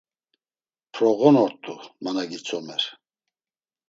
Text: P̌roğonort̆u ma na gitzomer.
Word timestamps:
P̌roğonort̆u 0.93 1.75
ma 2.03 2.11
na 2.15 2.23
gitzomer. 2.29 2.83